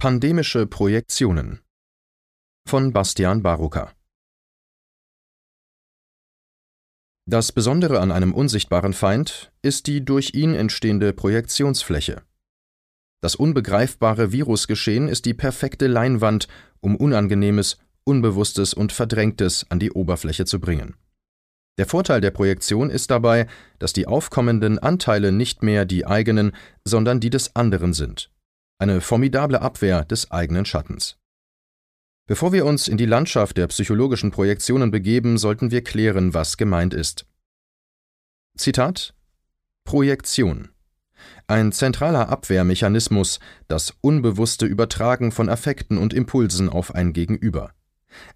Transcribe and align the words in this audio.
Pandemische 0.00 0.64
Projektionen 0.68 1.58
von 2.68 2.92
Bastian 2.92 3.42
Barucker 3.42 3.92
Das 7.26 7.50
Besondere 7.50 7.98
an 7.98 8.12
einem 8.12 8.32
unsichtbaren 8.32 8.92
Feind 8.92 9.50
ist 9.60 9.88
die 9.88 10.04
durch 10.04 10.34
ihn 10.34 10.54
entstehende 10.54 11.12
Projektionsfläche. 11.12 12.22
Das 13.20 13.34
unbegreifbare 13.34 14.30
Virusgeschehen 14.30 15.08
ist 15.08 15.24
die 15.24 15.34
perfekte 15.34 15.88
Leinwand, 15.88 16.46
um 16.78 16.94
Unangenehmes, 16.94 17.78
Unbewusstes 18.04 18.74
und 18.74 18.92
Verdrängtes 18.92 19.66
an 19.68 19.80
die 19.80 19.90
Oberfläche 19.90 20.44
zu 20.44 20.60
bringen. 20.60 20.94
Der 21.76 21.86
Vorteil 21.86 22.20
der 22.20 22.30
Projektion 22.30 22.88
ist 22.88 23.10
dabei, 23.10 23.48
dass 23.80 23.92
die 23.94 24.06
aufkommenden 24.06 24.78
Anteile 24.78 25.32
nicht 25.32 25.64
mehr 25.64 25.84
die 25.86 26.06
eigenen, 26.06 26.52
sondern 26.84 27.18
die 27.18 27.30
des 27.30 27.56
anderen 27.56 27.94
sind. 27.94 28.30
Eine 28.78 29.00
formidable 29.00 29.60
Abwehr 29.60 30.04
des 30.04 30.30
eigenen 30.30 30.64
Schattens. 30.64 31.18
Bevor 32.26 32.52
wir 32.52 32.66
uns 32.66 32.88
in 32.88 32.96
die 32.96 33.06
Landschaft 33.06 33.56
der 33.56 33.66
psychologischen 33.68 34.30
Projektionen 34.30 34.90
begeben, 34.90 35.38
sollten 35.38 35.70
wir 35.70 35.82
klären, 35.82 36.34
was 36.34 36.56
gemeint 36.56 36.94
ist. 36.94 37.26
Zitat 38.56 39.14
Projektion 39.84 40.70
ein 41.46 41.72
zentraler 41.72 42.28
Abwehrmechanismus, 42.28 43.40
das 43.68 43.94
unbewusste 44.00 44.66
Übertragen 44.66 45.32
von 45.32 45.48
Affekten 45.48 45.98
und 45.98 46.12
Impulsen 46.12 46.68
auf 46.68 46.94
ein 46.94 47.12
Gegenüber. 47.12 47.72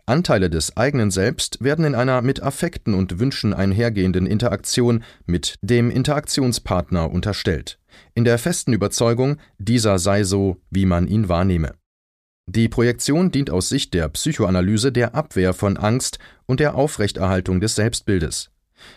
Anteile 0.06 0.50
des 0.50 0.76
eigenen 0.76 1.10
Selbst 1.10 1.62
werden 1.62 1.84
in 1.84 1.94
einer 1.94 2.22
mit 2.22 2.42
Affekten 2.42 2.94
und 2.94 3.18
Wünschen 3.18 3.54
einhergehenden 3.54 4.26
Interaktion 4.26 5.04
mit 5.26 5.56
dem 5.62 5.90
Interaktionspartner 5.90 7.10
unterstellt, 7.10 7.78
in 8.14 8.24
der 8.24 8.38
festen 8.38 8.72
Überzeugung, 8.72 9.36
dieser 9.58 9.98
sei 9.98 10.24
so, 10.24 10.58
wie 10.70 10.86
man 10.86 11.06
ihn 11.06 11.28
wahrnehme. 11.28 11.74
Die 12.46 12.68
Projektion 12.68 13.30
dient 13.30 13.50
aus 13.50 13.68
Sicht 13.68 13.94
der 13.94 14.08
Psychoanalyse 14.08 14.90
der 14.90 15.14
Abwehr 15.14 15.54
von 15.54 15.76
Angst 15.76 16.18
und 16.46 16.60
der 16.60 16.74
Aufrechterhaltung 16.74 17.60
des 17.60 17.76
Selbstbildes. 17.76 18.50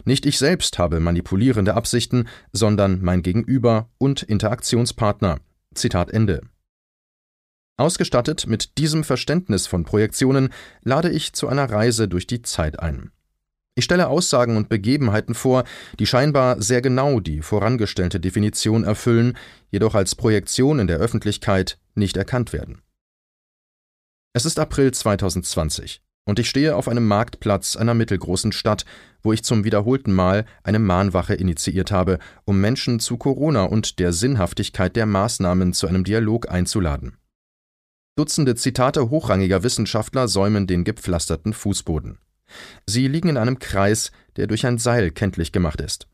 Nicht 0.03 0.25
ich 0.25 0.39
selbst 0.39 0.79
habe 0.79 0.99
manipulierende 0.99 1.75
Absichten, 1.75 2.27
sondern 2.51 3.01
mein 3.01 3.21
Gegenüber 3.21 3.89
und 3.99 4.23
Interaktionspartner. 4.23 5.39
Zitat 5.75 6.09
Ende. 6.09 6.41
Ausgestattet 7.77 8.47
mit 8.47 8.77
diesem 8.77 9.03
Verständnis 9.03 9.67
von 9.67 9.83
Projektionen 9.83 10.49
lade 10.83 11.09
ich 11.09 11.33
zu 11.33 11.49
einer 11.49 11.69
Reise 11.69 12.07
durch 12.07 12.25
die 12.25 12.41
Zeit 12.41 12.79
ein. 12.79 13.11
Ich 13.77 13.83
stelle 13.83 14.07
Aussagen 14.07 14.55
und 14.55 14.69
Begebenheiten 14.69 15.35
vor, 15.35 15.65
die 15.99 16.05
scheinbar 16.05 16.61
sehr 16.61 16.81
genau 16.81 17.19
die 17.19 17.41
vorangestellte 17.41 18.21
Definition 18.21 18.85
erfüllen, 18.85 19.37
jedoch 19.69 19.95
als 19.95 20.15
Projektion 20.15 20.79
in 20.79 20.87
der 20.87 20.99
Öffentlichkeit 20.99 21.77
nicht 21.95 22.15
erkannt 22.15 22.53
werden. 22.53 22.81
Es 24.31 24.45
ist 24.45 24.57
April 24.57 24.93
2020 24.93 26.01
und 26.23 26.39
ich 26.39 26.49
stehe 26.49 26.77
auf 26.77 26.87
einem 26.87 27.05
Marktplatz 27.05 27.75
einer 27.75 27.93
mittelgroßen 27.93 28.53
Stadt, 28.53 28.85
wo 29.21 29.33
ich 29.33 29.43
zum 29.43 29.65
wiederholten 29.65 30.13
Mal 30.13 30.45
eine 30.63 30.79
Mahnwache 30.79 31.33
initiiert 31.33 31.91
habe, 31.91 32.19
um 32.45 32.61
Menschen 32.61 33.01
zu 33.01 33.17
Corona 33.17 33.63
und 33.63 33.99
der 33.99 34.13
Sinnhaftigkeit 34.13 34.95
der 34.95 35.05
Maßnahmen 35.05 35.73
zu 35.73 35.87
einem 35.87 36.05
Dialog 36.05 36.49
einzuladen. 36.49 37.17
Dutzende 38.17 38.55
Zitate 38.55 39.09
hochrangiger 39.09 39.63
Wissenschaftler 39.63 40.29
säumen 40.29 40.67
den 40.67 40.85
gepflasterten 40.85 41.51
Fußboden. 41.51 42.17
Sie 42.85 43.09
liegen 43.09 43.27
in 43.27 43.37
einem 43.37 43.59
Kreis, 43.59 44.11
der 44.37 44.47
durch 44.47 44.65
ein 44.65 44.77
Seil 44.77 45.11
kenntlich 45.11 45.51
gemacht 45.51 45.81
ist. 45.81 46.07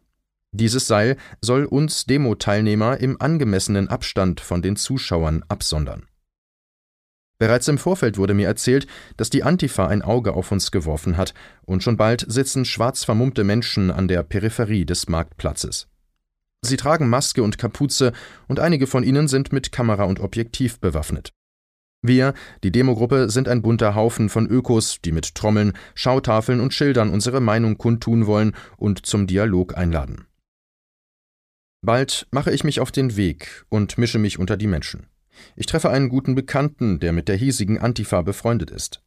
Dieses 0.52 0.88
Seil 0.88 1.16
soll 1.42 1.66
uns 1.66 2.06
Demo-Teilnehmer 2.06 2.98
im 2.98 3.22
angemessenen 3.22 3.88
Abstand 3.88 4.42
von 4.42 4.64
den 4.64 4.78
Zuschauern 4.78 5.44
absondern. 5.48 6.08
Bereits 7.38 7.68
im 7.68 7.78
Vorfeld 7.78 8.18
wurde 8.18 8.34
mir 8.34 8.48
erzählt, 8.48 8.88
dass 9.18 9.30
die 9.30 9.44
Antifa 9.44 9.88
ein 9.88 10.02
Auge 10.02 10.34
auf 10.34 10.52
uns 10.52 10.72
geworfen 10.72 11.18
hat, 11.18 11.34
und 11.66 11.84
schon 11.84 11.98
bald 11.98 12.26
sitzen 12.28 12.66
schwarz 12.66 13.04
vermummte 13.04 13.44
Menschen 13.44 13.92
an 13.92 14.08
der 14.08 14.24
Peripherie 14.24 14.86
des 14.86 15.08
Marktplatzes. 15.08 15.88
Sie 16.62 16.78
tragen 16.78 17.10
Maske 17.10 17.42
und 17.44 17.58
Kapuze, 17.58 18.12
und 18.48 18.60
einige 18.60 18.88
von 18.88 19.04
ihnen 19.04 19.28
sind 19.28 19.54
mit 19.54 19.72
Kamera 19.72 20.04
und 20.04 20.20
Objektiv 20.20 20.80
bewaffnet. 20.80 21.32
Wir, 22.04 22.34
die 22.64 22.72
Demogruppe, 22.72 23.30
sind 23.30 23.48
ein 23.48 23.62
bunter 23.62 23.94
Haufen 23.94 24.30
von 24.30 24.48
Ökos, 24.48 25.00
die 25.06 25.12
mit 25.12 25.36
Trommeln, 25.36 25.74
Schautafeln 25.94 26.60
und 26.60 26.74
Schildern 26.74 27.12
unsere 27.12 27.42
Meinung 27.42 27.78
kundtun 27.78 28.26
wollen 28.26 28.56
und 28.78 29.06
zum 29.06 29.28
Dialog 29.28 29.78
einladen. 29.78 30.26
Bald 31.84 32.28
mache 32.32 32.52
ich 32.52 32.64
mich 32.64 32.80
auf 32.80 32.92
den 32.92 33.16
Weg 33.18 33.66
und 33.70 33.98
mische 33.98 34.20
mich 34.20 34.40
unter 34.40 34.58
die 34.58 34.68
Menschen. 34.68 35.08
Ich 35.56 35.68
treffe 35.68 35.90
einen 35.90 36.10
guten 36.10 36.36
Bekannten, 36.36 37.00
der 37.00 37.12
mit 37.12 37.28
der 37.28 37.36
hiesigen 37.36 37.80
Antifa 37.80 38.22
befreundet 38.22 38.72
ist. 38.72 39.02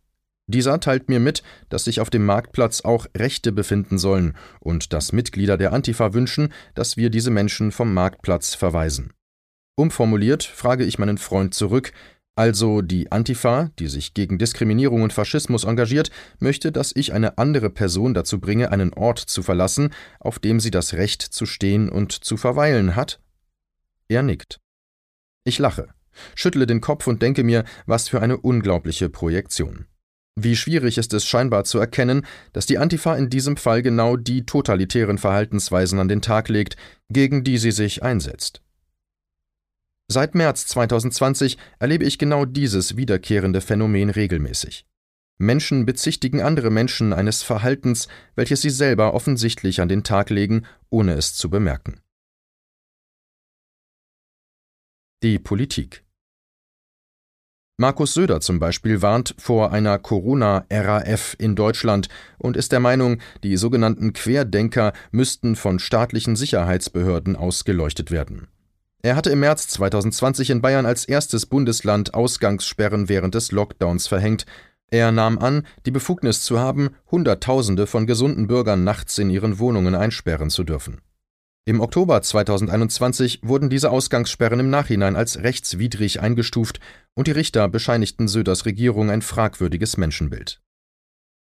Dieser 0.46 0.78
teilt 0.78 1.08
mir 1.08 1.20
mit, 1.20 1.42
dass 1.70 1.84
sich 1.84 2.00
auf 2.00 2.10
dem 2.10 2.26
Marktplatz 2.26 2.82
auch 2.82 3.06
Rechte 3.16 3.50
befinden 3.50 3.98
sollen 3.98 4.34
und 4.60 4.92
dass 4.92 5.12
Mitglieder 5.12 5.56
der 5.56 5.72
Antifa 5.72 6.12
wünschen, 6.12 6.52
dass 6.74 6.96
wir 6.96 7.10
diese 7.10 7.30
Menschen 7.30 7.72
vom 7.72 7.94
Marktplatz 7.94 8.54
verweisen. 8.54 9.12
Umformuliert 9.76 10.44
frage 10.44 10.84
ich 10.84 10.98
meinen 10.98 11.18
Freund 11.18 11.54
zurück, 11.54 11.92
also 12.36 12.82
die 12.82 13.12
Antifa, 13.12 13.70
die 13.78 13.88
sich 13.88 14.14
gegen 14.14 14.38
Diskriminierung 14.38 15.02
und 15.02 15.12
Faschismus 15.12 15.64
engagiert, 15.64 16.10
möchte, 16.38 16.72
dass 16.72 16.92
ich 16.94 17.12
eine 17.12 17.38
andere 17.38 17.70
Person 17.70 18.14
dazu 18.14 18.40
bringe, 18.40 18.72
einen 18.72 18.92
Ort 18.92 19.18
zu 19.18 19.42
verlassen, 19.42 19.90
auf 20.20 20.38
dem 20.38 20.60
sie 20.60 20.70
das 20.70 20.94
Recht 20.94 21.22
zu 21.22 21.46
stehen 21.46 21.88
und 21.88 22.12
zu 22.12 22.36
verweilen 22.36 22.96
hat? 22.96 23.20
Er 24.08 24.22
nickt. 24.22 24.60
Ich 25.44 25.58
lache 25.58 25.94
schüttle 26.34 26.66
den 26.66 26.80
Kopf 26.80 27.06
und 27.06 27.22
denke 27.22 27.44
mir, 27.44 27.64
was 27.86 28.08
für 28.08 28.20
eine 28.20 28.38
unglaubliche 28.38 29.08
Projektion. 29.08 29.86
Wie 30.36 30.56
schwierig 30.56 30.98
ist 30.98 31.14
es 31.14 31.24
scheinbar 31.24 31.64
zu 31.64 31.78
erkennen, 31.78 32.26
dass 32.52 32.66
die 32.66 32.78
Antifa 32.78 33.14
in 33.14 33.30
diesem 33.30 33.56
Fall 33.56 33.82
genau 33.82 34.16
die 34.16 34.44
totalitären 34.44 35.18
Verhaltensweisen 35.18 36.00
an 36.00 36.08
den 36.08 36.22
Tag 36.22 36.48
legt, 36.48 36.76
gegen 37.08 37.44
die 37.44 37.58
sie 37.58 37.70
sich 37.70 38.02
einsetzt. 38.02 38.60
Seit 40.06 40.34
März 40.34 40.66
2020 40.66 41.56
erlebe 41.78 42.04
ich 42.04 42.18
genau 42.18 42.44
dieses 42.44 42.96
wiederkehrende 42.96 43.60
Phänomen 43.60 44.10
regelmäßig. 44.10 44.86
Menschen 45.38 45.86
bezichtigen 45.86 46.40
andere 46.40 46.70
Menschen 46.70 47.12
eines 47.12 47.42
Verhaltens, 47.42 48.08
welches 48.36 48.62
sie 48.62 48.70
selber 48.70 49.14
offensichtlich 49.14 49.80
an 49.80 49.88
den 49.88 50.04
Tag 50.04 50.30
legen, 50.30 50.66
ohne 50.90 51.14
es 51.14 51.34
zu 51.34 51.50
bemerken. 51.50 52.00
Die 55.22 55.38
Politik 55.38 56.04
Markus 57.76 58.14
Söder 58.14 58.40
zum 58.40 58.60
Beispiel 58.60 59.02
warnt 59.02 59.34
vor 59.36 59.72
einer 59.72 59.98
Corona-RAF 59.98 61.34
in 61.40 61.56
Deutschland 61.56 62.08
und 62.38 62.56
ist 62.56 62.70
der 62.70 62.78
Meinung, 62.78 63.20
die 63.42 63.56
sogenannten 63.56 64.12
Querdenker 64.12 64.92
müssten 65.10 65.56
von 65.56 65.80
staatlichen 65.80 66.36
Sicherheitsbehörden 66.36 67.34
ausgeleuchtet 67.34 68.12
werden. 68.12 68.46
Er 69.04 69.16
hatte 69.16 69.28
im 69.28 69.40
März 69.40 69.68
2020 69.68 70.48
in 70.48 70.62
Bayern 70.62 70.86
als 70.86 71.04
erstes 71.04 71.44
Bundesland 71.44 72.14
Ausgangssperren 72.14 73.10
während 73.10 73.34
des 73.34 73.52
Lockdowns 73.52 74.06
verhängt. 74.06 74.46
Er 74.90 75.12
nahm 75.12 75.38
an, 75.38 75.66
die 75.84 75.90
Befugnis 75.90 76.40
zu 76.40 76.58
haben, 76.58 76.88
Hunderttausende 77.10 77.86
von 77.86 78.06
gesunden 78.06 78.46
Bürgern 78.46 78.82
nachts 78.82 79.18
in 79.18 79.28
ihren 79.28 79.58
Wohnungen 79.58 79.94
einsperren 79.94 80.48
zu 80.48 80.64
dürfen. 80.64 81.02
Im 81.66 81.82
Oktober 81.82 82.22
2021 82.22 83.40
wurden 83.42 83.68
diese 83.68 83.90
Ausgangssperren 83.90 84.60
im 84.60 84.70
Nachhinein 84.70 85.16
als 85.16 85.42
rechtswidrig 85.42 86.22
eingestuft 86.22 86.80
und 87.12 87.26
die 87.26 87.32
Richter 87.32 87.68
bescheinigten 87.68 88.26
Söders 88.26 88.64
Regierung 88.64 89.10
ein 89.10 89.20
fragwürdiges 89.20 89.98
Menschenbild. 89.98 90.62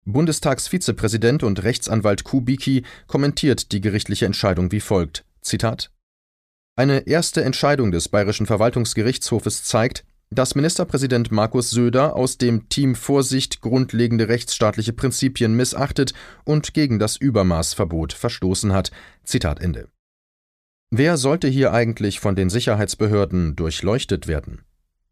Bundestagsvizepräsident 0.06 1.44
und 1.44 1.62
Rechtsanwalt 1.62 2.24
Kubicki 2.24 2.86
kommentiert 3.06 3.72
die 3.72 3.82
gerichtliche 3.82 4.26
Entscheidung 4.26 4.72
wie 4.72 4.80
folgt: 4.80 5.26
Zitat 5.44 5.92
Eine 6.76 7.08
erste 7.08 7.44
Entscheidung 7.44 7.92
des 7.92 8.08
Bayerischen 8.08 8.46
Verwaltungsgerichtshofes 8.46 9.64
zeigt, 9.64 10.06
dass 10.30 10.56
Ministerpräsident 10.56 11.30
Markus 11.32 11.70
Söder 11.70 12.16
aus 12.16 12.38
dem 12.38 12.70
Team 12.70 12.96
Vorsicht 12.96 13.60
grundlegende 13.60 14.30
rechtsstaatliche 14.30 14.94
Prinzipien 14.94 15.54
missachtet 15.54 16.14
und 16.46 16.74
gegen 16.74 17.00
das 17.00 17.18
Übermaßverbot 17.18 18.14
verstoßen 18.14 18.72
hat. 18.72 18.92
Zitat 19.26 19.60
Ende. 19.60 19.90
Wer 20.90 21.18
sollte 21.18 21.50
hier 21.50 21.74
eigentlich 21.74 22.22
von 22.22 22.36
den 22.36 22.50
Sicherheitsbehörden 22.50 23.58
durchleuchtet 23.58 24.28
werden? 24.28 24.62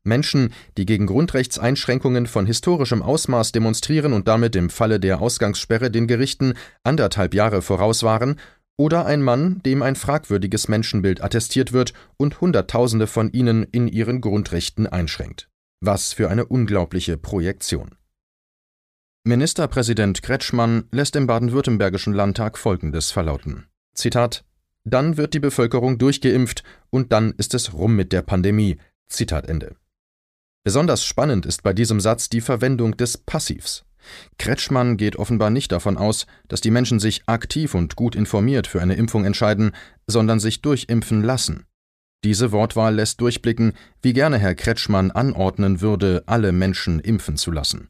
Menschen, 0.03 0.53
die 0.77 0.85
gegen 0.85 1.07
Grundrechtseinschränkungen 1.07 2.25
von 2.25 2.45
historischem 2.45 3.01
Ausmaß 3.01 3.51
demonstrieren 3.51 4.13
und 4.13 4.29
damit 4.29 4.55
im 4.55 4.69
Falle 4.69 4.99
der 4.99 5.21
Ausgangssperre 5.21 5.91
den 5.91 6.07
Gerichten 6.07 6.53
anderthalb 6.83 7.33
Jahre 7.33 7.61
voraus 7.61 8.03
waren, 8.03 8.39
oder 8.79 9.05
ein 9.05 9.21
Mann, 9.21 9.61
dem 9.65 9.81
ein 9.81 9.95
fragwürdiges 9.95 10.69
Menschenbild 10.69 11.21
attestiert 11.21 11.73
wird 11.73 11.93
und 12.17 12.39
Hunderttausende 12.39 13.07
von 13.07 13.31
ihnen 13.31 13.63
in 13.63 13.89
ihren 13.89 14.21
Grundrechten 14.21 14.87
einschränkt. 14.87 15.49
Was 15.81 16.13
für 16.13 16.29
eine 16.29 16.45
unglaubliche 16.45 17.17
Projektion. 17.17 17.95
Ministerpräsident 19.25 20.23
Kretschmann 20.23 20.85
lässt 20.91 21.17
im 21.17 21.27
baden-württembergischen 21.27 22.13
Landtag 22.13 22.57
Folgendes 22.57 23.11
verlauten. 23.11 23.67
Zitat 23.93 24.45
dann 24.85 25.17
wird 25.17 25.33
die 25.33 25.39
Bevölkerung 25.39 25.97
durchgeimpft 25.97 26.63
und 26.89 27.11
dann 27.11 27.33
ist 27.37 27.53
es 27.53 27.73
rum 27.73 27.95
mit 27.95 28.11
der 28.11 28.21
Pandemie. 28.21 28.77
Zitat 29.09 29.47
Ende. 29.47 29.75
Besonders 30.63 31.03
spannend 31.03 31.45
ist 31.45 31.63
bei 31.63 31.73
diesem 31.73 31.99
Satz 31.99 32.29
die 32.29 32.41
Verwendung 32.41 32.95
des 32.97 33.17
Passivs. 33.17 33.85
Kretschmann 34.37 34.97
geht 34.97 35.17
offenbar 35.17 35.49
nicht 35.49 35.71
davon 35.71 35.97
aus, 35.97 36.25
dass 36.47 36.61
die 36.61 36.71
Menschen 36.71 36.99
sich 36.99 37.23
aktiv 37.27 37.75
und 37.75 37.95
gut 37.95 38.15
informiert 38.15 38.67
für 38.67 38.81
eine 38.81 38.95
Impfung 38.95 39.25
entscheiden, 39.25 39.71
sondern 40.07 40.39
sich 40.39 40.61
durchimpfen 40.61 41.23
lassen. 41.23 41.65
Diese 42.23 42.51
Wortwahl 42.51 42.95
lässt 42.95 43.21
durchblicken, 43.21 43.73
wie 44.01 44.13
gerne 44.13 44.37
Herr 44.37 44.55
Kretschmann 44.55 45.11
anordnen 45.11 45.79
würde, 45.79 46.23
alle 46.25 46.51
Menschen 46.51 46.99
impfen 46.99 47.37
zu 47.37 47.51
lassen. 47.51 47.89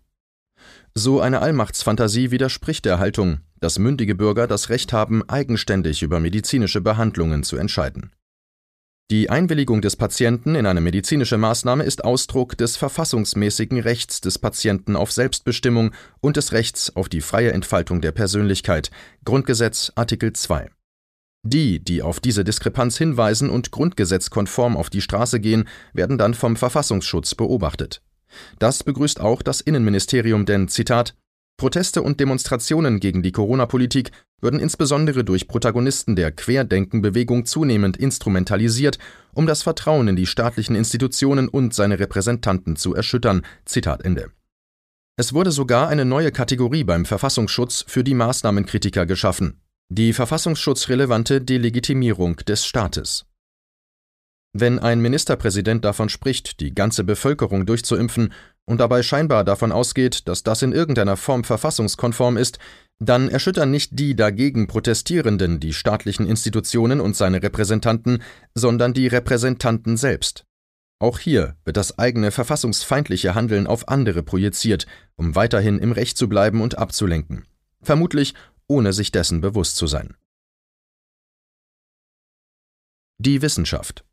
So 0.93 1.21
eine 1.21 1.41
Allmachtsfantasie 1.41 2.31
widerspricht 2.31 2.85
der 2.85 2.99
Haltung, 2.99 3.39
dass 3.59 3.79
mündige 3.79 4.15
Bürger 4.15 4.47
das 4.47 4.69
Recht 4.69 4.93
haben, 4.93 5.27
eigenständig 5.27 6.03
über 6.03 6.19
medizinische 6.19 6.81
Behandlungen 6.81 7.43
zu 7.43 7.57
entscheiden. 7.57 8.11
Die 9.11 9.31
Einwilligung 9.31 9.81
des 9.81 9.95
Patienten 9.95 10.53
in 10.53 10.67
eine 10.67 10.81
medizinische 10.81 11.39
Maßnahme 11.39 11.83
ist 11.83 12.03
Ausdruck 12.03 12.55
des 12.55 12.77
verfassungsmäßigen 12.77 13.79
Rechts 13.79 14.21
des 14.21 14.37
Patienten 14.37 14.95
auf 14.95 15.11
Selbstbestimmung 15.11 15.95
und 16.21 16.37
des 16.37 16.51
Rechts 16.51 16.95
auf 16.95 17.09
die 17.09 17.21
freie 17.21 17.51
Entfaltung 17.51 18.01
der 18.01 18.11
Persönlichkeit. 18.11 18.91
Grundgesetz 19.25 19.91
Artikel 19.95 20.33
2. 20.33 20.69
Die, 21.41 21.83
die 21.83 22.03
auf 22.03 22.19
diese 22.19 22.43
Diskrepanz 22.43 22.99
hinweisen 22.99 23.49
und 23.49 23.71
grundgesetzkonform 23.71 24.77
auf 24.77 24.91
die 24.91 25.01
Straße 25.01 25.39
gehen, 25.39 25.67
werden 25.91 26.19
dann 26.19 26.35
vom 26.35 26.55
Verfassungsschutz 26.55 27.33
beobachtet. 27.33 28.03
Das 28.59 28.83
begrüßt 28.83 29.21
auch 29.21 29.41
das 29.41 29.59
Innenministerium, 29.59 30.45
denn 30.45 30.67
Zitat 30.67 31.15
Proteste 31.57 32.03
und 32.03 32.19
Demonstrationen 32.19 32.99
gegen 32.99 33.23
die 33.23 33.31
Corona-Politik 33.31 34.11
würden 34.41 34.59
insbesondere 34.59 35.23
durch 35.23 35.47
Protagonisten 35.47 36.15
der 36.15 36.31
Querdenkenbewegung 36.31 37.45
zunehmend 37.45 37.97
instrumentalisiert, 37.97 38.99
um 39.33 39.45
das 39.45 39.63
Vertrauen 39.63 40.07
in 40.07 40.15
die 40.15 40.25
staatlichen 40.25 40.75
Institutionen 40.75 41.49
und 41.49 41.73
seine 41.73 41.99
Repräsentanten 41.99 42.75
zu 42.75 42.93
erschüttern. 42.95 43.45
Zitat 43.65 44.03
Ende. 44.03 44.31
Es 45.17 45.33
wurde 45.33 45.51
sogar 45.51 45.89
eine 45.89 46.05
neue 46.05 46.31
Kategorie 46.31 46.85
beim 46.85 47.05
Verfassungsschutz 47.05 47.83
für 47.87 48.05
die 48.05 48.13
Maßnahmenkritiker 48.13 49.05
geschaffen, 49.05 49.59
die 49.89 50.13
verfassungsschutzrelevante 50.13 51.41
Delegitimierung 51.41 52.37
des 52.37 52.65
Staates. 52.65 53.25
Wenn 54.53 54.79
ein 54.79 54.99
Ministerpräsident 54.99 55.85
davon 55.85 56.09
spricht, 56.09 56.59
die 56.59 56.73
ganze 56.73 57.03
Bevölkerung 57.03 57.65
durchzuimpfen 57.65 58.33
und 58.65 58.79
dabei 58.79 59.03
scheinbar 59.03 59.43
davon 59.43 59.71
ausgeht, 59.71 60.27
dass 60.27 60.43
das 60.43 60.61
in 60.61 60.71
irgendeiner 60.71 61.17
Form 61.17 61.43
verfassungskonform 61.43 62.37
ist, 62.37 62.57
dann 62.99 63.29
erschüttern 63.29 63.71
nicht 63.71 63.97
die 63.97 64.15
dagegen 64.15 64.67
Protestierenden 64.67 65.59
die 65.59 65.73
staatlichen 65.73 66.27
Institutionen 66.27 66.99
und 66.99 67.15
seine 67.15 67.41
Repräsentanten, 67.41 68.21
sondern 68.53 68.93
die 68.93 69.07
Repräsentanten 69.07 69.97
selbst. 69.97 70.45
Auch 70.99 71.17
hier 71.17 71.55
wird 71.63 71.77
das 71.77 71.97
eigene 71.97 72.31
verfassungsfeindliche 72.31 73.33
Handeln 73.33 73.67
auf 73.67 73.87
andere 73.87 74.21
projiziert, 74.21 74.85
um 75.15 75.33
weiterhin 75.35 75.79
im 75.79 75.93
Recht 75.93 76.17
zu 76.17 76.27
bleiben 76.27 76.61
und 76.61 76.77
abzulenken. 76.77 77.45
Vermutlich 77.81 78.33
ohne 78.67 78.91
sich 78.91 79.11
dessen 79.11 79.39
bewusst 79.39 79.77
zu 79.77 79.87
sein. 79.87 80.15
Die 83.17 83.41
Wissenschaft 83.41 84.03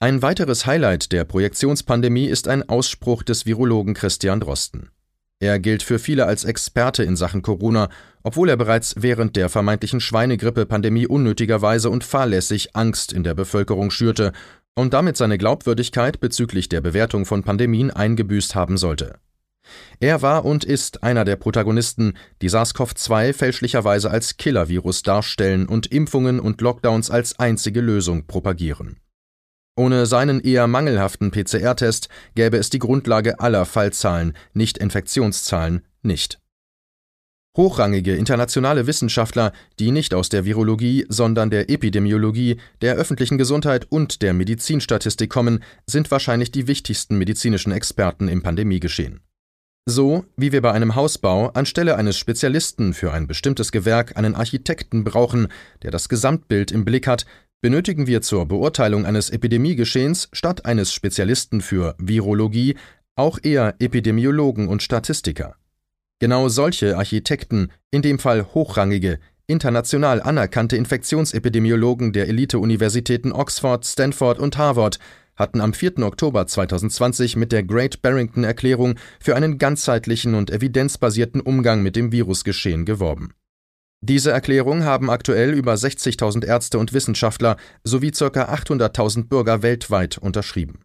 ein 0.00 0.22
weiteres 0.22 0.64
Highlight 0.64 1.10
der 1.10 1.24
Projektionspandemie 1.24 2.26
ist 2.26 2.46
ein 2.46 2.68
Ausspruch 2.68 3.24
des 3.24 3.46
Virologen 3.46 3.94
Christian 3.94 4.38
Drosten. 4.38 4.92
Er 5.40 5.60
gilt 5.60 5.84
für 5.84 6.00
viele 6.00 6.26
als 6.26 6.44
Experte 6.44 7.04
in 7.04 7.14
Sachen 7.14 7.42
Corona, 7.42 7.88
obwohl 8.24 8.48
er 8.48 8.56
bereits 8.56 8.94
während 8.98 9.36
der 9.36 9.48
vermeintlichen 9.48 10.00
Schweinegrippe-Pandemie 10.00 11.06
unnötigerweise 11.06 11.90
und 11.90 12.02
fahrlässig 12.02 12.74
Angst 12.74 13.12
in 13.12 13.22
der 13.22 13.34
Bevölkerung 13.34 13.90
schürte 13.90 14.32
und 14.74 14.94
damit 14.94 15.16
seine 15.16 15.38
Glaubwürdigkeit 15.38 16.18
bezüglich 16.18 16.68
der 16.68 16.80
Bewertung 16.80 17.24
von 17.24 17.44
Pandemien 17.44 17.92
eingebüßt 17.92 18.56
haben 18.56 18.76
sollte. 18.76 19.20
Er 20.00 20.22
war 20.22 20.44
und 20.44 20.64
ist 20.64 21.04
einer 21.04 21.24
der 21.24 21.36
Protagonisten, 21.36 22.14
die 22.42 22.48
SARS-CoV-2 22.48 23.32
fälschlicherweise 23.32 24.10
als 24.10 24.38
Killer-Virus 24.38 25.02
darstellen 25.02 25.66
und 25.68 25.86
Impfungen 25.86 26.40
und 26.40 26.60
Lockdowns 26.60 27.10
als 27.10 27.38
einzige 27.38 27.80
Lösung 27.80 28.26
propagieren. 28.26 28.96
Ohne 29.78 30.06
seinen 30.06 30.40
eher 30.40 30.66
mangelhaften 30.66 31.30
PCR-Test 31.30 32.08
gäbe 32.34 32.56
es 32.56 32.68
die 32.68 32.80
Grundlage 32.80 33.38
aller 33.38 33.64
Fallzahlen, 33.64 34.32
nicht 34.52 34.76
Infektionszahlen, 34.76 35.82
nicht. 36.02 36.40
Hochrangige 37.56 38.16
internationale 38.16 38.88
Wissenschaftler, 38.88 39.52
die 39.78 39.92
nicht 39.92 40.14
aus 40.14 40.30
der 40.30 40.44
Virologie, 40.44 41.06
sondern 41.08 41.50
der 41.50 41.70
Epidemiologie, 41.70 42.56
der 42.80 42.96
öffentlichen 42.96 43.38
Gesundheit 43.38 43.86
und 43.88 44.20
der 44.20 44.34
Medizinstatistik 44.34 45.30
kommen, 45.30 45.62
sind 45.86 46.10
wahrscheinlich 46.10 46.50
die 46.50 46.66
wichtigsten 46.66 47.16
medizinischen 47.16 47.70
Experten 47.70 48.26
im 48.26 48.42
Pandemiegeschehen. 48.42 49.20
So 49.86 50.26
wie 50.36 50.52
wir 50.52 50.60
bei 50.60 50.72
einem 50.72 50.96
Hausbau 50.96 51.48
anstelle 51.48 51.96
eines 51.96 52.18
Spezialisten 52.18 52.92
für 52.92 53.12
ein 53.12 53.26
bestimmtes 53.26 53.72
Gewerk 53.72 54.18
einen 54.18 54.34
Architekten 54.34 55.02
brauchen, 55.02 55.48
der 55.82 55.90
das 55.90 56.10
Gesamtbild 56.10 56.72
im 56.72 56.84
Blick 56.84 57.06
hat, 57.06 57.24
benötigen 57.60 58.06
wir 58.06 58.22
zur 58.22 58.46
Beurteilung 58.46 59.04
eines 59.04 59.30
Epidemiegeschehens 59.30 60.28
statt 60.32 60.64
eines 60.64 60.92
Spezialisten 60.92 61.60
für 61.60 61.94
Virologie 61.98 62.76
auch 63.16 63.38
eher 63.42 63.74
Epidemiologen 63.80 64.68
und 64.68 64.82
Statistiker. 64.82 65.56
Genau 66.20 66.48
solche 66.48 66.96
Architekten, 66.96 67.70
in 67.90 68.02
dem 68.02 68.18
Fall 68.18 68.46
hochrangige, 68.54 69.18
international 69.48 70.22
anerkannte 70.22 70.76
Infektionsepidemiologen 70.76 72.12
der 72.12 72.28
Elite-Universitäten 72.28 73.32
Oxford, 73.32 73.84
Stanford 73.84 74.38
und 74.38 74.56
Harvard, 74.56 74.98
hatten 75.34 75.60
am 75.60 75.72
4. 75.72 75.98
Oktober 76.00 76.46
2020 76.46 77.36
mit 77.36 77.50
der 77.52 77.62
Great 77.62 78.02
Barrington 78.02 78.44
Erklärung 78.44 78.96
für 79.20 79.34
einen 79.34 79.58
ganzheitlichen 79.58 80.34
und 80.34 80.50
evidenzbasierten 80.50 81.40
Umgang 81.40 81.82
mit 81.82 81.96
dem 81.96 82.12
Virusgeschehen 82.12 82.84
geworben 82.84 83.32
diese 84.00 84.30
Erklärung 84.30 84.84
haben 84.84 85.10
aktuell 85.10 85.52
über 85.52 85.74
60.000 85.74 86.44
Ärzte 86.44 86.78
und 86.78 86.92
Wissenschaftler 86.92 87.56
sowie 87.82 88.12
ca. 88.12 88.26
800.000 88.26 89.28
Bürger 89.28 89.62
weltweit 89.62 90.18
unterschrieben. 90.18 90.80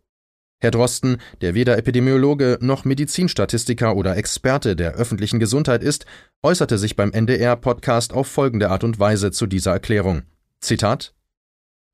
Herr 0.59 0.71
Drosten, 0.71 1.17
der 1.41 1.53
weder 1.53 1.77
Epidemiologe 1.77 2.57
noch 2.61 2.85
Medizinstatistiker 2.85 3.95
oder 3.95 4.15
Experte 4.15 4.75
der 4.75 4.93
öffentlichen 4.93 5.39
Gesundheit 5.39 5.83
ist, 5.83 6.05
äußerte 6.41 6.77
sich 6.77 6.95
beim 6.95 7.11
NDR-Podcast 7.11 8.13
auf 8.13 8.27
folgende 8.27 8.69
Art 8.69 8.83
und 8.83 8.97
Weise 8.97 9.31
zu 9.31 9.45
dieser 9.45 9.73
Erklärung. 9.73 10.23
Zitat 10.61 11.13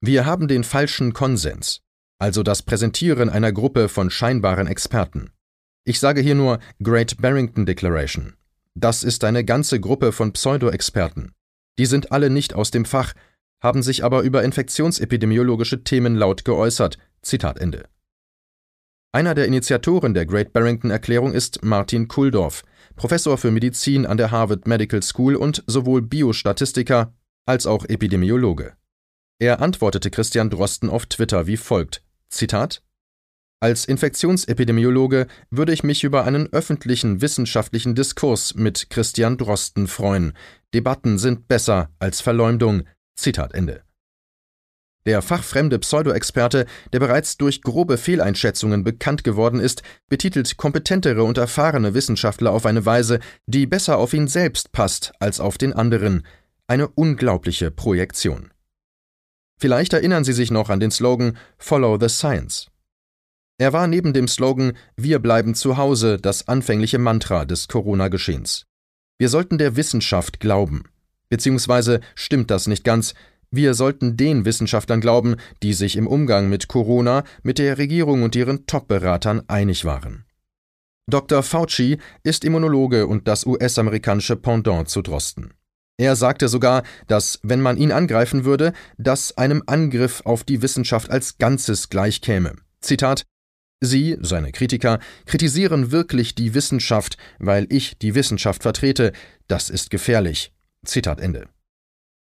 Wir 0.02 0.26
haben 0.26 0.48
den 0.48 0.64
falschen 0.64 1.14
Konsens, 1.14 1.82
also 2.20 2.44
das 2.44 2.62
Präsentieren 2.62 3.30
einer 3.30 3.52
Gruppe 3.52 3.90
von 3.90 4.12
scheinbaren 4.12 4.68
Experten. 4.68 5.32
Ich 5.84 6.00
sage 6.00 6.22
hier 6.22 6.36
nur 6.36 6.60
Great 6.82 7.18
Barrington 7.20 7.66
Declaration. 7.66 8.36
Das 8.82 9.04
ist 9.04 9.26
eine 9.26 9.44
ganze 9.44 9.82
Gruppe 9.82 10.14
von 10.14 10.32
Pseudo-Experten. 10.32 11.34
Die 11.78 11.86
sind 11.86 12.14
alle 12.14 12.30
nicht 12.30 12.54
aus 12.54 12.72
dem 12.72 12.86
Fach, 12.86 13.14
haben 13.62 13.84
sich 13.84 14.06
aber 14.06 14.22
über 14.22 14.42
infektionsepidemiologische 14.42 15.84
Themen 15.84 16.16
laut 16.16 16.46
geäußert. 16.46 16.98
Zitat 17.22 17.60
Ende. 17.60 17.90
Einer 19.12 19.36
der 19.36 19.48
Initiatoren 19.48 20.14
der 20.14 20.26
Great 20.26 20.54
Barrington 20.54 20.92
Erklärung 20.92 21.34
ist 21.34 21.62
Martin 21.62 22.08
Kulldorff, 22.08 22.64
Professor 22.96 23.38
für 23.38 23.52
Medizin 23.52 24.06
an 24.06 24.16
der 24.16 24.32
Harvard 24.32 24.66
Medical 24.66 25.04
School 25.04 25.36
und 25.36 25.62
sowohl 25.68 26.02
Biostatistiker 26.02 27.14
als 27.46 27.66
auch 27.66 27.84
Epidemiologe. 27.84 28.78
Er 29.40 29.62
antwortete 29.62 30.10
Christian 30.10 30.50
Drosten 30.50 30.90
auf 30.90 31.06
Twitter 31.06 31.48
wie 31.48 31.58
folgt: 31.58 32.02
Zitat 32.30 32.82
als 33.62 33.86
Infektionsepidemiologe 33.86 35.28
würde 35.50 35.74
ich 35.74 35.84
mich 35.84 36.06
über 36.06 36.24
einen 36.24 36.48
öffentlichen 36.54 37.22
wissenschaftlichen 37.22 37.94
Diskurs 37.94 38.56
mit 38.56 38.90
Christian 38.90 39.38
Drosten 39.38 39.88
freuen. 39.88 40.34
Debatten 40.74 41.18
sind 41.18 41.48
besser 41.50 41.90
als 42.00 42.22
Verleumdung. 42.22 42.84
Zitat 43.16 43.54
Ende. 43.54 43.84
Der 45.06 45.22
fachfremde 45.22 45.80
Pseudoexperte, 45.80 46.66
der 46.94 47.00
bereits 47.00 47.38
durch 47.38 47.62
grobe 47.62 47.98
Fehleinschätzungen 47.98 48.84
bekannt 48.84 49.24
geworden 49.24 49.60
ist, 49.60 49.82
betitelt 50.08 50.56
kompetentere 50.56 51.24
und 51.24 51.38
erfahrene 51.38 51.94
Wissenschaftler 51.94 52.52
auf 52.52 52.66
eine 52.66 52.86
Weise, 52.86 53.20
die 53.46 53.66
besser 53.66 53.98
auf 53.98 54.14
ihn 54.14 54.28
selbst 54.28 54.72
passt 54.72 55.12
als 55.20 55.40
auf 55.40 55.58
den 55.58 55.74
anderen. 55.74 56.26
Eine 56.68 56.88
unglaubliche 56.88 57.72
Projektion. 57.72 58.52
Vielleicht 59.58 59.92
erinnern 59.92 60.24
Sie 60.24 60.34
sich 60.34 60.52
noch 60.52 60.70
an 60.70 60.80
den 60.80 60.92
Slogan 60.92 61.38
Follow 61.58 61.98
the 62.00 62.08
Science. 62.08 62.70
Er 63.60 63.74
war 63.74 63.88
neben 63.88 64.14
dem 64.14 64.30
Slogan 64.30 64.72
Wir 64.96 65.20
bleiben 65.20 65.54
zu 65.54 65.76
Hause 65.76 66.18
das 66.18 66.48
anfängliche 66.48 66.98
Mantra 66.98 67.44
des 67.44 67.68
Corona-Geschehens. 67.68 68.64
Wir 69.18 69.28
sollten 69.28 69.58
der 69.58 69.76
Wissenschaft 69.76 70.40
glauben. 70.40 70.86
Beziehungsweise 71.28 72.00
stimmt 72.16 72.52
das 72.52 72.68
nicht 72.68 72.86
ganz. 72.86 73.14
Wir 73.52 73.74
sollten 73.74 74.16
den 74.16 74.46
Wissenschaftlern 74.46 75.02
glauben, 75.02 75.36
die 75.62 75.74
sich 75.74 75.98
im 75.98 76.08
Umgang 76.08 76.48
mit 76.48 76.70
Corona 76.70 77.26
mit 77.44 77.60
der 77.60 77.78
Regierung 77.78 78.24
und 78.24 78.34
ihren 78.34 78.66
Top-Beratern 78.66 79.44
einig 79.50 79.84
waren. 79.84 80.24
Dr. 81.10 81.44
Fauci 81.44 81.98
ist 82.24 82.46
Immunologe 82.46 83.08
und 83.08 83.28
das 83.28 83.46
US-amerikanische 83.46 84.38
Pendant 84.38 84.88
zu 84.88 85.02
Drosten. 85.02 85.54
Er 85.98 86.16
sagte 86.16 86.48
sogar, 86.48 86.84
dass, 87.08 87.42
wenn 87.44 87.60
man 87.60 87.76
ihn 87.76 87.92
angreifen 87.92 88.46
würde, 88.46 88.72
das 88.98 89.38
einem 89.38 89.64
Angriff 89.66 90.22
auf 90.24 90.46
die 90.46 90.62
Wissenschaft 90.62 91.12
als 91.12 91.40
Ganzes 91.40 91.90
gleichkäme. 91.90 92.56
Zitat 92.80 93.26
Sie, 93.82 94.18
seine 94.20 94.52
Kritiker, 94.52 95.00
kritisieren 95.26 95.92
wirklich 95.92 96.36
die 96.36 96.54
Wissenschaft, 96.54 97.18
weil 97.40 97.66
ich 97.70 97.98
die 97.98 98.14
Wissenschaft 98.14 98.62
vertrete. 98.62 99.14
Das 99.48 99.70
ist 99.70 99.90
gefährlich. 99.90 100.52
Zitat 100.86 101.22
Ende. 101.22 101.48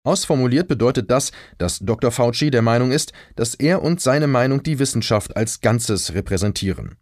Ausformuliert 0.04 0.68
bedeutet 0.68 1.12
das, 1.12 1.32
dass 1.58 1.80
Dr. 1.80 2.12
Fauci 2.12 2.50
der 2.52 2.62
Meinung 2.62 2.92
ist, 2.92 3.12
dass 3.36 3.56
er 3.56 3.82
und 3.82 4.00
seine 4.00 4.28
Meinung 4.28 4.64
die 4.64 4.80
Wissenschaft 4.80 5.36
als 5.36 5.60
Ganzes 5.60 6.14
repräsentieren. 6.14 6.96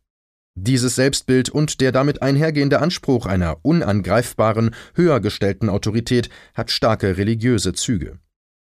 Dieses 0.58 0.96
Selbstbild 0.96 1.50
und 1.50 1.82
der 1.82 1.92
damit 1.92 2.22
einhergehende 2.22 2.80
Anspruch 2.80 3.26
einer 3.26 3.58
unangreifbaren, 3.64 4.74
höher 4.96 5.20
gestellten 5.20 5.68
Autorität 5.70 6.30
hat 6.54 6.72
starke 6.72 7.18
religiöse 7.18 7.74
Züge. 7.74 8.20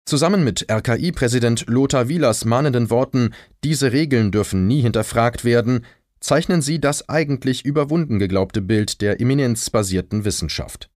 Zusammen 0.09 0.45
mit 0.45 0.71
RKI-Präsident 0.71 1.65
Lothar 1.67 2.09
Wielers 2.09 2.45
mahnenden 2.45 2.91
Worten 2.91 3.35
Diese 3.65 3.91
Regeln 3.91 4.31
dürfen 4.31 4.69
nie 4.69 4.81
hinterfragt 4.81 5.45
werden, 5.45 5.85
zeichnen 6.21 6.63
sie 6.63 6.81
das 6.81 7.09
eigentlich 7.09 7.65
überwunden 7.65 8.21
geglaubte 8.21 8.63
Bild 8.63 9.01
der 9.01 9.21
eminenzbasierten 9.21 10.25
Wissenschaft. 10.25 10.91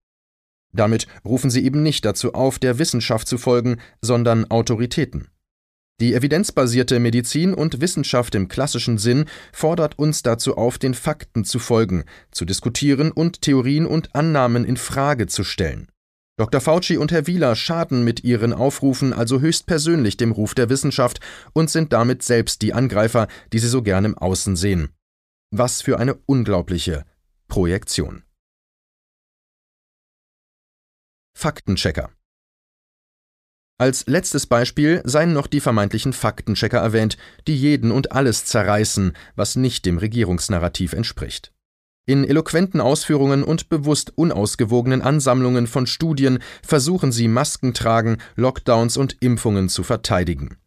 Damit 0.71 1.07
rufen 1.25 1.49
sie 1.49 1.65
eben 1.65 1.83
nicht 1.83 2.05
dazu 2.05 2.33
auf, 2.33 2.57
der 2.57 2.79
Wissenschaft 2.79 3.27
zu 3.27 3.37
folgen, 3.37 3.81
sondern 4.01 4.49
Autoritäten. 4.49 5.27
Die 5.99 6.13
evidenzbasierte 6.13 6.97
Medizin 6.99 7.53
und 7.53 7.81
Wissenschaft 7.81 8.33
im 8.33 8.47
klassischen 8.47 8.97
Sinn 8.97 9.25
fordert 9.51 9.99
uns 9.99 10.23
dazu 10.23 10.55
auf, 10.55 10.77
den 10.79 10.93
Fakten 10.93 11.43
zu 11.43 11.59
folgen, 11.59 12.05
zu 12.31 12.45
diskutieren 12.45 13.11
und 13.11 13.41
Theorien 13.41 13.85
und 13.85 14.15
Annahmen 14.15 14.63
in 14.63 14.77
Frage 14.77 15.27
zu 15.27 15.43
stellen. 15.43 15.90
Dr. 16.41 16.59
Fauci 16.59 16.97
und 16.97 17.11
Herr 17.11 17.27
Wieler 17.27 17.55
schaden 17.55 18.03
mit 18.03 18.23
ihren 18.23 18.51
Aufrufen 18.51 19.13
also 19.13 19.41
höchstpersönlich 19.41 20.17
dem 20.17 20.31
Ruf 20.31 20.55
der 20.55 20.69
Wissenschaft 20.69 21.19
und 21.53 21.69
sind 21.69 21.93
damit 21.93 22.23
selbst 22.23 22.63
die 22.63 22.73
Angreifer, 22.73 23.27
die 23.53 23.59
sie 23.59 23.67
so 23.67 23.83
gern 23.83 24.05
im 24.05 24.17
Außen 24.17 24.55
sehen. 24.55 24.89
Was 25.51 25.83
für 25.83 25.99
eine 25.99 26.15
unglaubliche 26.25 27.05
Projektion. 27.47 28.23
Faktenchecker 31.37 32.09
als 33.77 34.07
letztes 34.07 34.47
Beispiel 34.47 35.03
seien 35.05 35.33
noch 35.33 35.45
die 35.45 35.59
vermeintlichen 35.59 36.13
Faktenchecker 36.13 36.79
erwähnt, 36.79 37.17
die 37.47 37.55
jeden 37.55 37.91
und 37.91 38.13
alles 38.13 38.45
zerreißen, 38.45 39.13
was 39.35 39.55
nicht 39.55 39.85
dem 39.85 39.99
Regierungsnarrativ 39.99 40.93
entspricht. 40.93 41.51
In 42.11 42.25
eloquenten 42.25 42.81
Ausführungen 42.81 43.41
und 43.41 43.69
bewusst 43.69 44.11
unausgewogenen 44.17 45.01
Ansammlungen 45.01 45.65
von 45.65 45.87
Studien 45.87 46.39
versuchen 46.61 47.13
sie 47.13 47.29
Maskentragen, 47.29 48.17
Lockdowns 48.35 48.97
und 48.97 49.15
Impfungen 49.21 49.69
zu 49.69 49.81
verteidigen. 49.83 50.57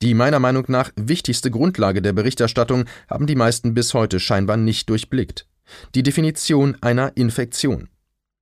Die 0.00 0.14
meiner 0.14 0.38
Meinung 0.38 0.66
nach 0.68 0.92
wichtigste 0.94 1.50
Grundlage 1.50 2.02
der 2.02 2.12
Berichterstattung 2.12 2.84
haben 3.10 3.26
die 3.26 3.34
meisten 3.34 3.74
bis 3.74 3.94
heute 3.94 4.20
scheinbar 4.20 4.56
nicht 4.56 4.88
durchblickt. 4.90 5.48
Die 5.96 6.04
Definition 6.04 6.76
einer 6.80 7.16
Infektion. 7.16 7.88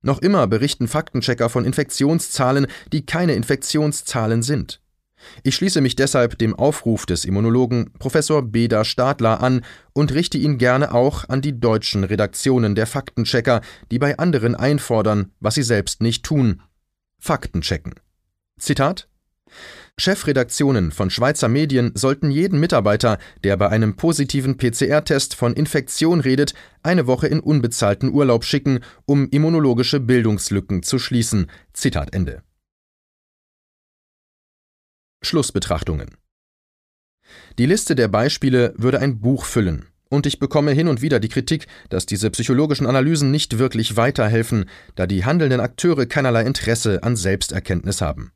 Noch 0.03 0.19
immer 0.19 0.45
berichten 0.45 0.87
Faktenchecker 0.87 1.49
von 1.49 1.65
Infektionszahlen, 1.65 2.67
die 2.93 3.07
keine 3.07 3.33
Infektionszahlen 3.33 4.43
sind. 4.43 4.81
Ich 5.43 5.55
schließe 5.55 5.81
mich 5.81 5.95
deshalb 5.95 6.37
dem 6.37 6.55
Aufruf 6.55 7.05
des 7.05 7.25
Immunologen 7.25 7.91
Professor 7.99 8.41
Beda 8.41 8.83
Stadler 8.83 9.41
an 9.41 9.63
und 9.93 10.13
richte 10.13 10.37
ihn 10.37 10.57
gerne 10.57 10.93
auch 10.93 11.27
an 11.29 11.41
die 11.41 11.59
deutschen 11.59 12.03
Redaktionen 12.03 12.75
der 12.75 12.87
Faktenchecker, 12.87 13.61
die 13.91 13.99
bei 13.99 14.17
anderen 14.17 14.55
einfordern, 14.55 15.31
was 15.39 15.55
sie 15.55 15.63
selbst 15.63 16.01
nicht 16.01 16.23
tun. 16.23 16.61
Fakten 17.19 17.61
checken. 17.61 17.93
Zitat 18.57 19.07
Chefredaktionen 19.97 20.91
von 20.91 21.09
Schweizer 21.09 21.47
Medien 21.47 21.91
sollten 21.95 22.31
jeden 22.31 22.59
Mitarbeiter, 22.59 23.19
der 23.43 23.57
bei 23.57 23.69
einem 23.69 23.95
positiven 23.95 24.57
PCR-Test 24.57 25.35
von 25.35 25.53
Infektion 25.53 26.21
redet, 26.21 26.53
eine 26.81 27.05
Woche 27.07 27.27
in 27.27 27.39
unbezahlten 27.39 28.11
Urlaub 28.11 28.43
schicken, 28.43 28.79
um 29.05 29.29
immunologische 29.29 29.99
Bildungslücken 29.99 30.81
zu 30.83 30.97
schließen. 30.97 31.47
Zitat 31.73 32.15
Ende. 32.15 32.41
Schlussbetrachtungen 35.23 36.17
Die 37.59 37.67
Liste 37.67 37.95
der 37.95 38.07
Beispiele 38.07 38.73
würde 38.75 38.99
ein 38.99 39.19
Buch 39.19 39.45
füllen. 39.45 39.85
Und 40.09 40.25
ich 40.25 40.39
bekomme 40.39 40.71
hin 40.71 40.87
und 40.87 41.01
wieder 41.01 41.19
die 41.19 41.29
Kritik, 41.29 41.67
dass 41.89 42.05
diese 42.05 42.29
psychologischen 42.31 42.87
Analysen 42.87 43.31
nicht 43.31 43.59
wirklich 43.59 43.95
weiterhelfen, 43.95 44.65
da 44.95 45.07
die 45.07 45.23
handelnden 45.23 45.61
Akteure 45.61 46.05
keinerlei 46.05 46.41
Interesse 46.41 47.03
an 47.03 47.15
Selbsterkenntnis 47.15 48.01
haben. 48.01 48.31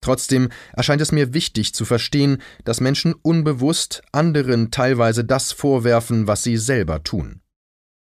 Trotzdem 0.00 0.48
erscheint 0.72 1.00
es 1.00 1.12
mir 1.12 1.32
wichtig 1.32 1.74
zu 1.74 1.84
verstehen, 1.84 2.38
dass 2.64 2.80
Menschen 2.80 3.14
unbewusst 3.14 4.02
anderen 4.10 4.72
teilweise 4.72 5.24
das 5.24 5.52
vorwerfen, 5.52 6.26
was 6.26 6.42
sie 6.42 6.56
selber 6.56 7.04
tun. 7.04 7.40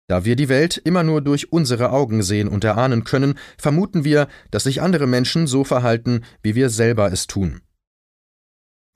Da 0.08 0.24
wir 0.24 0.34
die 0.34 0.48
Welt 0.48 0.76
immer 0.76 1.02
nur 1.02 1.20
durch 1.20 1.52
unsere 1.52 1.90
Augen 1.90 2.22
sehen 2.22 2.48
und 2.48 2.64
erahnen 2.64 3.04
können, 3.04 3.38
vermuten 3.56 4.02
wir, 4.04 4.28
dass 4.50 4.64
sich 4.64 4.82
andere 4.82 5.06
Menschen 5.06 5.46
so 5.46 5.62
verhalten, 5.62 6.24
wie 6.42 6.54
wir 6.54 6.68
selber 6.68 7.12
es 7.12 7.26
tun. 7.26 7.60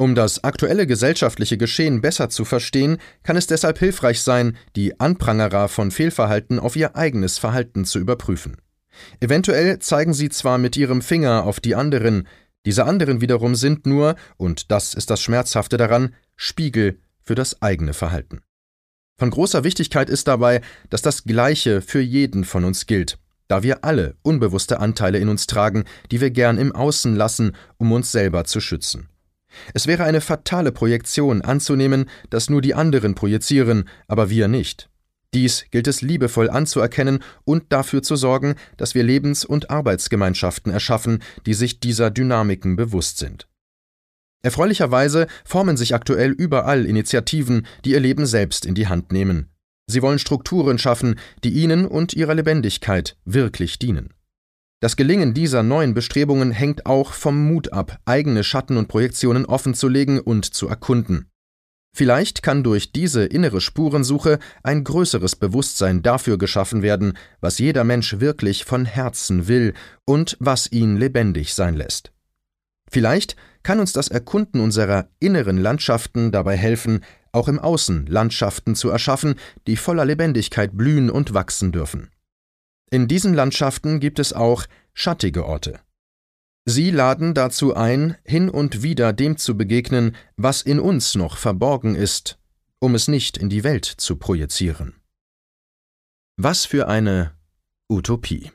Um 0.00 0.14
das 0.14 0.44
aktuelle 0.44 0.86
gesellschaftliche 0.86 1.58
Geschehen 1.58 2.00
besser 2.00 2.30
zu 2.30 2.44
verstehen, 2.44 2.98
kann 3.24 3.36
es 3.36 3.48
deshalb 3.48 3.80
hilfreich 3.80 4.22
sein, 4.22 4.56
die 4.76 5.00
Anprangerer 5.00 5.66
von 5.66 5.90
Fehlverhalten 5.90 6.60
auf 6.60 6.76
ihr 6.76 6.94
eigenes 6.94 7.38
Verhalten 7.38 7.84
zu 7.84 7.98
überprüfen. 7.98 8.58
Eventuell 9.18 9.80
zeigen 9.80 10.14
sie 10.14 10.28
zwar 10.28 10.56
mit 10.56 10.76
ihrem 10.76 11.02
Finger 11.02 11.42
auf 11.44 11.58
die 11.58 11.74
anderen, 11.74 12.28
diese 12.64 12.84
anderen 12.84 13.20
wiederum 13.20 13.56
sind 13.56 13.86
nur, 13.86 14.14
und 14.36 14.70
das 14.70 14.94
ist 14.94 15.10
das 15.10 15.20
Schmerzhafte 15.20 15.76
daran, 15.76 16.14
Spiegel 16.36 17.00
für 17.24 17.34
das 17.34 17.60
eigene 17.60 17.92
Verhalten. 17.92 18.40
Von 19.18 19.30
großer 19.30 19.64
Wichtigkeit 19.64 20.08
ist 20.08 20.28
dabei, 20.28 20.60
dass 20.90 21.02
das 21.02 21.24
Gleiche 21.24 21.82
für 21.82 22.00
jeden 22.00 22.44
von 22.44 22.64
uns 22.64 22.86
gilt, 22.86 23.18
da 23.48 23.64
wir 23.64 23.84
alle 23.84 24.14
unbewusste 24.22 24.78
Anteile 24.78 25.18
in 25.18 25.28
uns 25.28 25.48
tragen, 25.48 25.86
die 26.12 26.20
wir 26.20 26.30
gern 26.30 26.56
im 26.56 26.72
Außen 26.72 27.16
lassen, 27.16 27.56
um 27.78 27.90
uns 27.90 28.12
selber 28.12 28.44
zu 28.44 28.60
schützen. 28.60 29.08
Es 29.74 29.86
wäre 29.86 30.04
eine 30.04 30.20
fatale 30.20 30.72
Projektion 30.72 31.42
anzunehmen, 31.42 32.08
dass 32.30 32.50
nur 32.50 32.62
die 32.62 32.74
anderen 32.74 33.14
projizieren, 33.14 33.88
aber 34.06 34.30
wir 34.30 34.48
nicht. 34.48 34.88
Dies 35.34 35.66
gilt 35.70 35.86
es 35.86 36.00
liebevoll 36.00 36.48
anzuerkennen 36.48 37.20
und 37.44 37.64
dafür 37.70 38.02
zu 38.02 38.16
sorgen, 38.16 38.54
dass 38.78 38.94
wir 38.94 39.02
Lebens- 39.02 39.44
und 39.44 39.70
Arbeitsgemeinschaften 39.70 40.72
erschaffen, 40.72 41.22
die 41.44 41.54
sich 41.54 41.80
dieser 41.80 42.10
Dynamiken 42.10 42.76
bewusst 42.76 43.18
sind. 43.18 43.46
Erfreulicherweise 44.42 45.26
formen 45.44 45.76
sich 45.76 45.94
aktuell 45.94 46.30
überall 46.30 46.86
Initiativen, 46.86 47.66
die 47.84 47.90
ihr 47.90 48.00
Leben 48.00 48.24
selbst 48.24 48.64
in 48.64 48.74
die 48.74 48.86
Hand 48.86 49.12
nehmen. 49.12 49.50
Sie 49.86 50.02
wollen 50.02 50.18
Strukturen 50.18 50.78
schaffen, 50.78 51.18
die 51.44 51.50
ihnen 51.50 51.86
und 51.86 52.14
ihrer 52.14 52.34
Lebendigkeit 52.34 53.16
wirklich 53.24 53.78
dienen. 53.78 54.14
Das 54.80 54.94
Gelingen 54.94 55.34
dieser 55.34 55.64
neuen 55.64 55.92
Bestrebungen 55.92 56.52
hängt 56.52 56.86
auch 56.86 57.12
vom 57.12 57.48
Mut 57.48 57.72
ab, 57.72 57.98
eigene 58.04 58.44
Schatten 58.44 58.76
und 58.76 58.86
Projektionen 58.86 59.44
offenzulegen 59.44 60.20
und 60.20 60.44
zu 60.44 60.68
erkunden. 60.68 61.28
Vielleicht 61.96 62.44
kann 62.44 62.62
durch 62.62 62.92
diese 62.92 63.24
innere 63.24 63.60
Spurensuche 63.60 64.38
ein 64.62 64.84
größeres 64.84 65.34
Bewusstsein 65.34 66.02
dafür 66.02 66.38
geschaffen 66.38 66.82
werden, 66.82 67.14
was 67.40 67.58
jeder 67.58 67.82
Mensch 67.82 68.20
wirklich 68.20 68.64
von 68.64 68.84
Herzen 68.84 69.48
will 69.48 69.74
und 70.04 70.36
was 70.38 70.70
ihn 70.70 70.96
lebendig 70.96 71.54
sein 71.54 71.74
lässt. 71.74 72.12
Vielleicht 72.88 73.34
kann 73.64 73.80
uns 73.80 73.92
das 73.92 74.06
Erkunden 74.06 74.60
unserer 74.60 75.08
inneren 75.18 75.58
Landschaften 75.58 76.30
dabei 76.30 76.56
helfen, 76.56 77.00
auch 77.32 77.48
im 77.48 77.58
Außen 77.58 78.06
Landschaften 78.06 78.76
zu 78.76 78.90
erschaffen, 78.90 79.34
die 79.66 79.76
voller 79.76 80.04
Lebendigkeit 80.04 80.76
blühen 80.76 81.10
und 81.10 81.34
wachsen 81.34 81.72
dürfen. 81.72 82.10
In 82.90 83.08
diesen 83.08 83.34
Landschaften 83.34 84.00
gibt 84.00 84.18
es 84.18 84.32
auch 84.32 84.64
schattige 84.94 85.44
Orte. 85.44 85.80
Sie 86.64 86.90
laden 86.90 87.34
dazu 87.34 87.74
ein, 87.74 88.16
hin 88.24 88.50
und 88.50 88.82
wieder 88.82 89.12
dem 89.12 89.38
zu 89.38 89.56
begegnen, 89.56 90.16
was 90.36 90.62
in 90.62 90.80
uns 90.80 91.14
noch 91.14 91.38
verborgen 91.38 91.94
ist, 91.94 92.38
um 92.78 92.94
es 92.94 93.08
nicht 93.08 93.38
in 93.38 93.48
die 93.48 93.64
Welt 93.64 93.84
zu 93.86 94.16
projizieren. 94.16 94.94
Was 96.36 96.66
für 96.66 96.88
eine 96.88 97.32
Utopie. 97.88 98.52